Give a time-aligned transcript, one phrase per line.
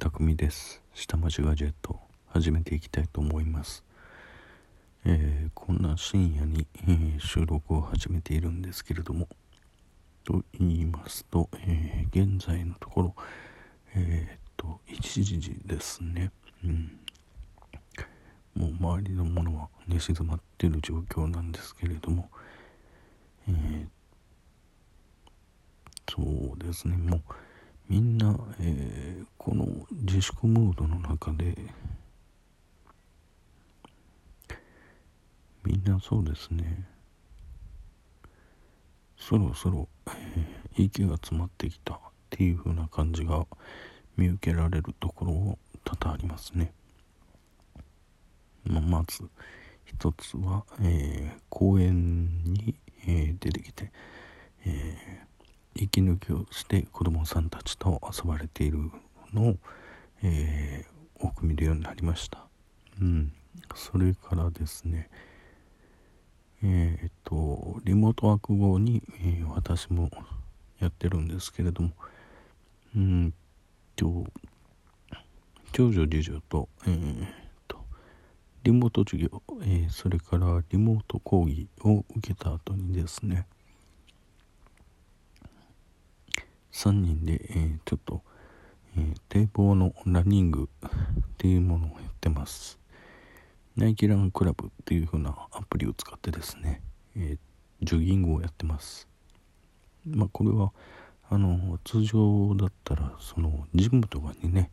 [0.00, 0.80] 匠です。
[0.94, 3.84] 下町ガジェット始めていきたいと思います。
[5.04, 9.28] えー、こんな深夜に、えー、収録を始めているんですけれども
[10.24, 13.14] と言いますと、えー、現在のところ
[13.94, 16.32] えっと1時ですね。
[16.64, 16.98] うん。
[18.54, 22.30] もう周りのものは寝静まっている状況なんですけれども
[23.48, 23.86] え、
[26.08, 26.96] そうですね。
[26.96, 27.20] もう
[27.90, 31.56] みんな、えー、この自粛ムードの中で
[35.64, 36.84] みんなそうですね
[39.18, 41.98] そろそろ、えー、息が詰まってきたっ
[42.30, 43.44] ていう風な感じが
[44.16, 46.72] 見受けられるところを多々ありますね。
[48.64, 49.24] まあ、まず
[49.84, 52.76] 一つは、えー、公園に、
[53.06, 53.90] えー、出てきて、
[54.64, 55.26] え
[55.74, 58.90] 息抜きをして子どもさんたちと遊ばれている
[59.32, 59.56] のを、
[60.22, 62.46] えー、多く見るようになりました。
[63.00, 63.32] うん、
[63.74, 65.08] それからですね
[66.62, 70.10] えっ、とリモートワーク後に、えー、私も
[70.78, 71.90] やってるんですけれども
[72.94, 73.34] うん
[73.96, 74.24] と
[75.72, 77.26] 長女次女とえー、
[77.68, 77.78] と
[78.64, 83.46] リモート授業、え、それからリモート講義を受けた後にですね
[86.72, 88.22] 3人で、えー、ちょっと、
[88.96, 90.90] えー、堤防のランニングっ
[91.38, 92.78] ていうものをやってます。
[93.76, 96.82] ナイキランクラブっていう風なアプリを使ってですね、
[97.16, 99.08] えー、ジョギングをやってます。
[100.06, 100.72] まあこれは
[101.28, 104.70] あの通常だったらそのジムとかにね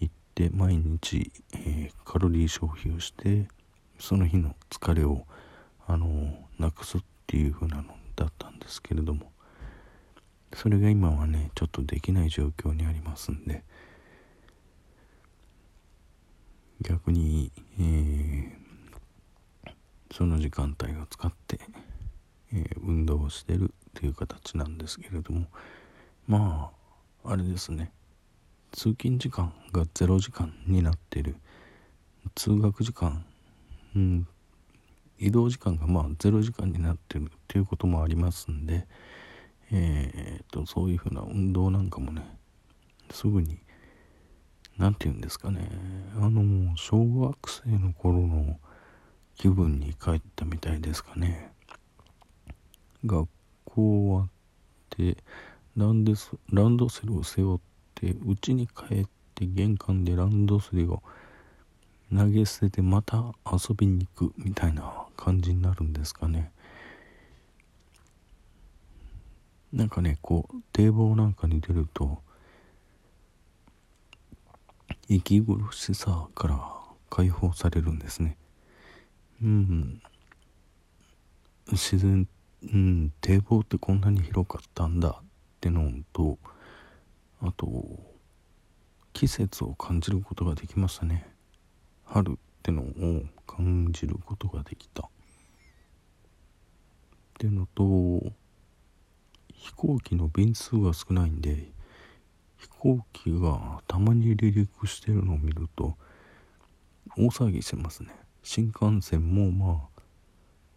[0.00, 3.48] 行って毎日、えー、カロリー消費をして
[3.98, 5.24] その日の疲れを
[5.86, 7.84] あのなくすっていう風なの
[8.16, 9.32] だったんですけれども
[10.54, 13.62] それが今はねちょっとできない状況にありますんで。
[16.80, 19.70] 逆に、えー、
[20.12, 21.58] その時間帯を使って、
[22.52, 25.46] えー、運動をしてるという形なんですけれども。
[26.28, 26.70] ま
[27.24, 27.90] ああれですね。
[28.70, 31.36] 通勤時間が0時間になってる。
[32.34, 33.24] 通学時間、
[33.96, 34.28] うん、
[35.18, 38.86] 移動時間がまあ0時間になってるということもありますんで、
[39.70, 42.22] えーと、そういうふうな運動なんかもね
[43.10, 43.58] すぐに
[44.78, 45.68] 何て言うんですかね
[46.16, 48.58] あの小学生の頃の
[49.36, 51.52] 気分に帰ったみたいですかね。
[53.04, 53.28] 学
[53.64, 54.28] 校終わっ
[54.90, 55.16] て
[55.76, 57.60] ランデスランドセルを背負っ
[57.94, 61.02] て家に帰って玄関でランドセルを
[62.14, 66.50] 投げ捨ててまた遊びに行くみたいな感じになるんですかね。
[69.72, 72.22] なんかねこう堤防なんかに出ると
[75.08, 76.60] 息苦しさから
[77.10, 78.36] 解放されるんですね。
[79.42, 80.02] うん。
[81.70, 82.26] 自然
[82.62, 85.24] うん堤防ってこんなに広かったんだっ
[85.60, 86.38] てのと
[87.40, 87.66] あと
[89.12, 91.26] 季節を感じることができましたね。
[92.04, 95.02] 春ってのを感じることができた。
[95.02, 95.08] っ
[97.38, 98.32] ていうのと
[99.68, 101.70] 飛行機の便数が少ないんで
[102.56, 105.94] 飛行機がたまに離陸してるのを見ると
[107.18, 108.08] 大騒ぎしてますね。
[108.42, 110.00] 新幹線もまあ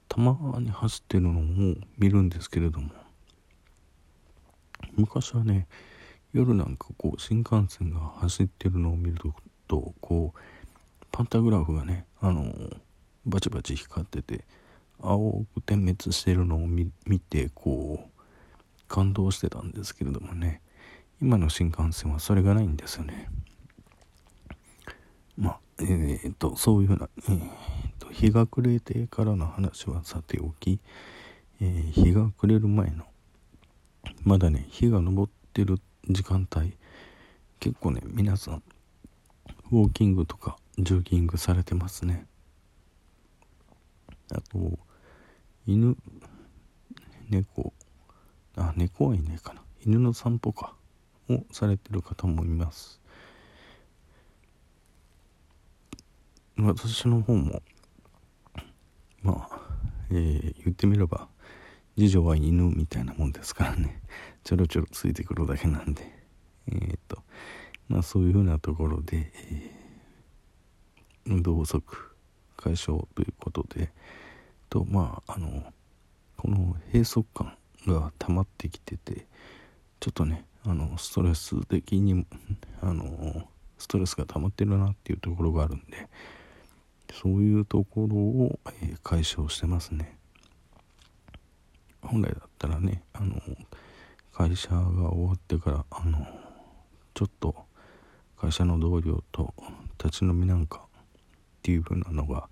[0.09, 2.90] たまに走ってるのも見るんですけれども。
[4.97, 5.68] 昔はね
[6.34, 9.34] 夜なんかこう新幹線が走ってるのを見る
[9.69, 10.40] とこう
[11.13, 12.53] パンタグラフがねあの
[13.25, 14.44] バチバチ光ってて
[15.00, 16.91] 青く点滅してるのを見
[17.22, 18.10] てこう
[18.91, 20.62] 感動してたんですけれどもね。
[21.22, 23.29] 今の新幹線はそれがないんですよね。
[25.38, 27.41] まあえー、っとそういうふうな、えー、っ
[28.00, 30.81] と日が暮れてからの話はさておき、
[31.62, 33.06] えー、日が暮れる前の
[34.24, 36.74] まだね日が昇ってる時間帯
[37.62, 38.63] 結構ね皆さん
[39.71, 42.25] ウォーキングとかジョギングされてますね。
[44.33, 44.77] あと
[45.65, 45.95] 犬
[47.30, 47.71] 猫
[48.69, 49.62] あ猫はいないかな。
[49.86, 50.75] 犬の散歩か。
[51.30, 53.00] をされてる方もいます。
[56.58, 57.62] 私の方も
[59.24, 59.60] まあ、
[60.12, 61.28] えー、言ってみれば
[61.96, 64.02] 次女は犬みたいなもんですからね。
[64.44, 66.04] ちょろちょろついてくるだけなんで。
[66.68, 67.24] えー、と
[67.88, 72.16] まあそういうふうなところで、えー、運動不足
[72.58, 73.92] 解消ということで
[74.69, 75.63] とまああの
[76.38, 79.25] この閉塞感が溜まってきてて
[80.00, 82.25] ちょっとねあのストレス的に
[82.81, 83.48] あの
[83.78, 86.10] ストレスが溜まってるなっていうところがあるんで
[87.13, 90.18] そういうところを、えー、解消してますね。
[92.01, 93.39] 本来だったらねあの
[94.31, 96.25] 会社が終わってからあの
[97.13, 97.56] ちょっと
[98.38, 99.54] 会社の同僚と
[100.04, 102.50] 立ち飲みなんかっていう風なのが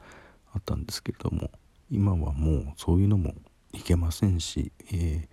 [0.53, 1.49] あったんですけれども
[1.89, 3.33] 今はもうそういうのも
[3.73, 5.27] いけませんし、え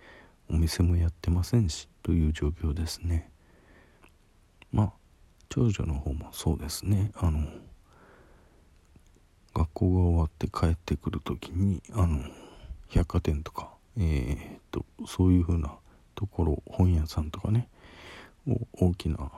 [0.49, 3.29] ー、お店もやってませんしという状況ですね。
[4.71, 4.93] まあ
[5.49, 7.11] 長女の方もそうですね。
[7.15, 7.47] あの
[9.53, 12.23] 学校が終わって帰ってくる時にあの
[12.89, 15.73] 百貨店とかえー、っとそういう風な
[16.13, 17.67] ところ本屋さんとかね
[18.73, 19.31] 大きな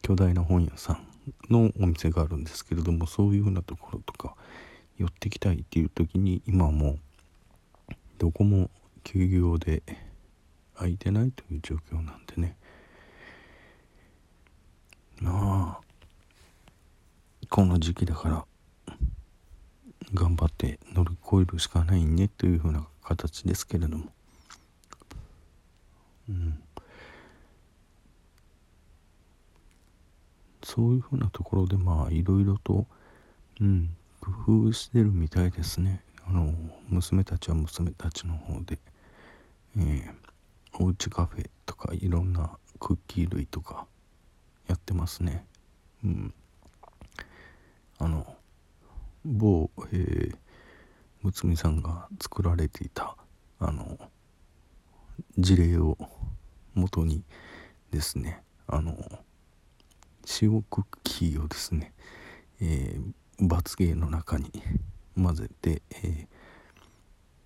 [0.00, 1.06] 巨大な本屋さん
[1.50, 4.34] のお店があるんですけれどもそういう風なところとか
[4.96, 6.98] 寄ってきたいっていう時に今も
[8.22, 8.70] どこも
[9.02, 9.82] 休業で
[10.76, 12.56] 空いてないという状況なんでね。
[15.20, 15.84] まあ
[17.48, 18.44] この時期だから
[20.14, 24.04] 頑張って乗り越えるしかないねというふうな形ですけれども。
[26.28, 26.62] うん。
[30.62, 32.86] そういうふうなところでまあいろいろと
[33.60, 36.04] うん工夫してるみたいですね。
[36.32, 36.52] の
[36.88, 38.78] 娘たちは娘たちの方で、
[39.76, 40.12] えー、
[40.82, 42.50] おうちカフェとかいろんな
[42.80, 43.86] クッキー類とか
[44.66, 45.44] やってますね。
[46.04, 46.34] うん。
[47.98, 48.26] あの
[49.24, 50.36] 某、えー、
[51.22, 53.16] 睦美さんが作られていた
[53.60, 53.96] あの
[55.38, 55.96] 事例を
[56.74, 57.22] 元に
[57.92, 58.96] ですねあの
[60.40, 61.92] 塩クッキーをですね、
[62.60, 63.12] えー、
[63.46, 64.50] 罰ゲーの中に
[65.16, 66.26] 混ぜて、え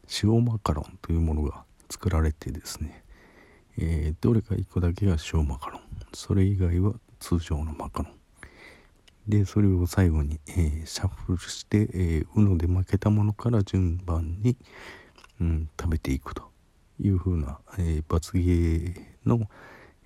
[0.07, 3.05] ー、塩マカロンというものが作られてですね、
[3.79, 5.81] えー、どれか1個だけが塩マカロン。
[6.13, 8.17] それ以外は通常のマカロン。
[9.29, 14.57] でそれを最後に、えー、シャッフルして、えー、UNO で負けたものから順番に、
[15.41, 16.45] うん、食べていくと
[17.01, 19.41] いうふうな、えー、罰ゲーの、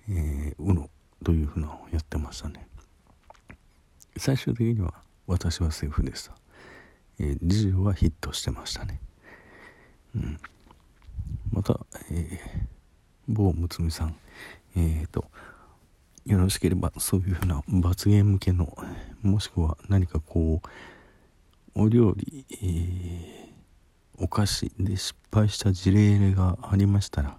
[0.09, 0.89] えー、UNO
[1.23, 2.67] というふうなのをやってましたね。
[4.17, 4.93] 最終的には
[5.27, 6.35] 私はセーフでした、
[7.21, 8.99] えー、次女はヒットしてましたね。
[10.15, 10.39] うん。
[11.51, 11.79] また、
[12.09, 12.29] えー、
[13.27, 14.15] 某睦美さん。
[14.75, 15.25] えっ、ー、と
[16.25, 18.75] よろしければそういうふうな罰ゲーム系の
[19.21, 27.37] もしくは何かこうお料理、えー、お菓子で失敗した事例がありましたら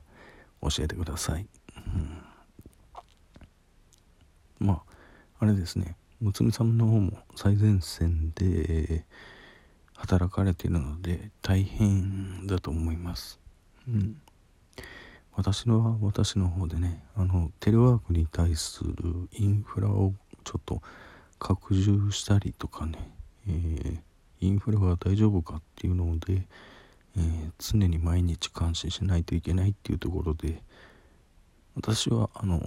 [0.61, 1.47] 教えてください、
[4.61, 4.83] うん、まあ
[5.41, 5.97] あれですね。
[6.21, 8.45] 睦美さんの方も最前線で
[8.95, 9.05] え
[10.03, 13.39] 働かれているので大変だと思います、
[13.87, 14.17] うん。
[15.37, 18.93] 私は私の方でねあのテレワークに対する
[19.33, 20.13] インフラを
[20.43, 20.83] ちょっと
[21.39, 22.99] 拡充したりとかね、
[23.47, 23.99] えー、
[24.41, 26.49] インフラが大丈夫かっていうので、
[27.17, 30.61] えー、常に毎日監視しないといけないっていうところで
[31.77, 32.61] 私はあの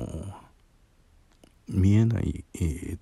[1.67, 2.97] 見えない、えー、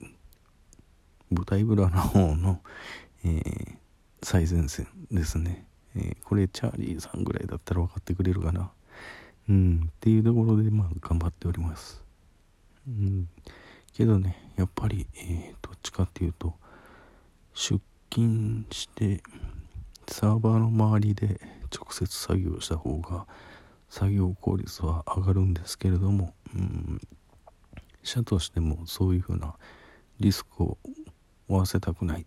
[1.30, 2.62] 舞台裏の方の、
[3.24, 3.78] え
[4.24, 8.72] 最前線ですね、えこれチャーリーさんぐらいだったら分かってくれるかな。
[9.50, 12.02] うんっていうところでまあ頑張っております。
[12.88, 13.30] うん。
[13.94, 16.56] けどねやっぱり、えー、どっちかっていうと
[17.54, 19.22] 出勤して
[20.08, 21.40] サーバーの周りで
[21.74, 23.26] 直接作業した方が
[23.90, 27.02] 作業効率は上がるんですけれども、うん、
[28.02, 29.56] 社としてもそういうふうな
[30.20, 30.78] リスクを
[31.48, 32.26] 負わせたくない、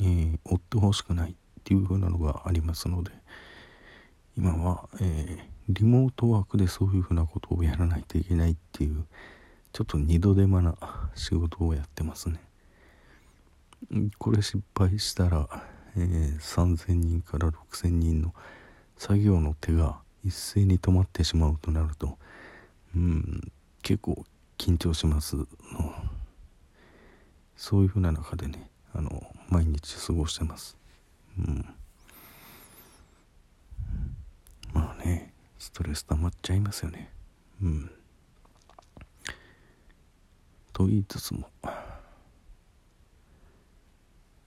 [0.00, 3.10] えー、追ってほしくないっていうふうなのがありますので
[4.36, 9.06] 今は、えーリモートワークでそういうふうなことをやらないといけないっていう
[9.72, 10.76] ちょっと二度手間な
[11.14, 12.38] 仕事をやってますね。
[14.18, 15.48] これ失敗したら、
[15.96, 18.34] えー、3000人から6000人の
[18.96, 22.18] 作業の手が一斉に止まってしまうとなると
[22.94, 24.24] うん結構
[24.58, 25.46] 緊張しますの。
[27.56, 30.76] そういうふうな中でねあの毎日過ごしてます。
[31.38, 31.74] うん。
[34.72, 37.10] まあねストレス溜まっちゃいますよね。
[37.62, 37.90] うん。
[40.72, 41.48] と言いつつも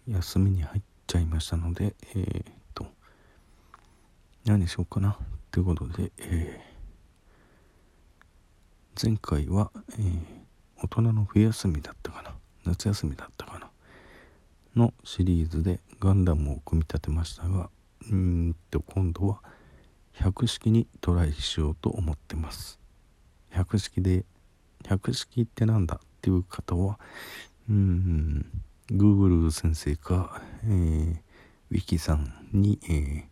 [0.07, 2.87] 休みに入っちゃいましたのでえー、っと
[4.45, 5.17] 何しようかな
[5.51, 10.19] ということで、えー、前回は、えー、
[10.83, 12.35] 大人の冬休みだったかな。
[12.65, 13.56] 夏休みだったかな。
[14.77, 17.69] のシリーズでガンダムを組み立てましたが
[18.11, 19.39] うんと今度は
[20.13, 22.79] 百式にトライしようと思ってます。
[23.49, 24.25] 百式で
[24.85, 26.99] 百式ってなんだっていう方は
[27.69, 28.45] うん
[28.91, 31.15] Google 先生か、えー、
[31.71, 33.23] ウィキさんに、えー、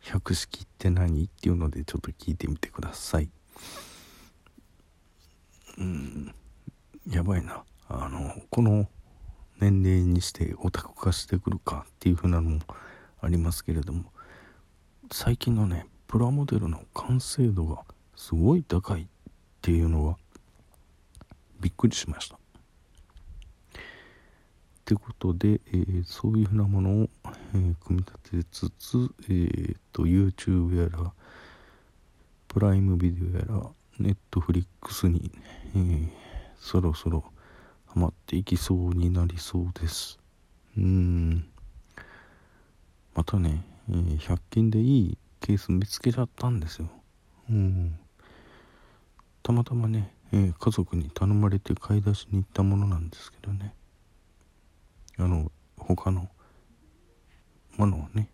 [0.00, 3.28] 百式って何っていうのでちょっと聞いてみてください。
[5.78, 6.34] うん
[7.08, 7.64] やばいな。
[7.88, 8.88] あのこの
[9.60, 12.60] 年齢にしてオタク化してくるかっていう風なのも
[13.20, 14.12] ありますけれども
[15.10, 17.82] 最近のねプラモデルの完成度が
[18.16, 19.06] すごい高いっ
[19.62, 20.16] ていうのは
[21.60, 22.36] びっくりしました。
[22.36, 22.38] っ
[24.86, 31.10] てことで、えー、そういうふうなものを、えー、組み立てつつ、えーと、YouTube やら
[32.48, 33.62] プライムビデオやら
[33.98, 35.32] Netflix に、
[35.74, 36.08] えー、
[36.60, 37.24] そろそろ
[37.94, 40.18] ハマっていきそうになりそうです。
[40.76, 41.46] うん。
[43.14, 46.88] またね、えー、100均でいいケース見つけちゃったんですよ。
[47.48, 47.96] うん。
[49.44, 53.72] たまたまね、えー、家族に頼まれて買い出しに行ったものなんですけどね。
[55.16, 56.28] あの他の
[57.76, 58.28] ものをね。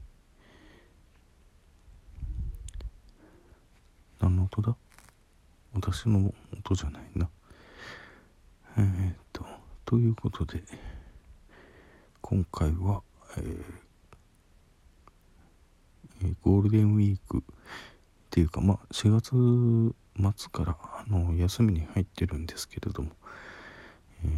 [4.20, 4.74] 何の音だ？
[5.74, 7.28] 私の音じゃないな。
[8.78, 9.14] えー、
[9.90, 10.62] ということで
[12.20, 13.02] 今回は、
[13.38, 17.42] えー、ゴールデンウィークっ
[18.30, 19.92] ていうかまあ4月
[20.38, 23.10] 末からあの休みに入ってるんですけれども、
[24.24, 24.30] えー、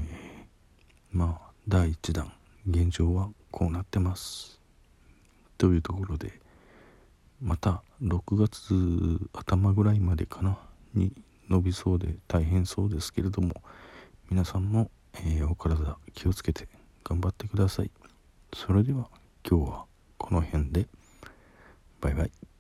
[1.11, 2.33] まあ第1弾
[2.67, 4.59] 現状はこうなってます。
[5.59, 6.33] というところで
[7.43, 10.57] また6月頭ぐらいまでかな
[10.95, 11.13] に
[11.51, 13.53] 伸びそうで大変そうですけれども
[14.31, 16.69] 皆さんも、えー、お体気をつけて
[17.05, 17.91] 頑張ってください。
[18.55, 19.09] それでは
[19.49, 19.85] 今日は
[20.19, 20.87] この辺で。
[22.01, 22.52] バイバイ。